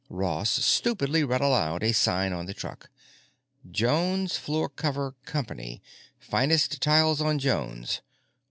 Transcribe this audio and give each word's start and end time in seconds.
Ross 0.09 0.49
stupidly 0.65 1.23
read 1.23 1.41
aloud 1.41 1.83
a 1.83 1.93
sign 1.93 2.33
on 2.33 2.47
the 2.47 2.55
truck: 2.55 2.89
"Jones 3.69 4.35
Floor 4.35 4.67
Cover 4.67 5.13
Company. 5.25 5.79
Finest 6.17 6.81
Tile 6.81 7.15
on 7.21 7.37
Jones. 7.37 8.01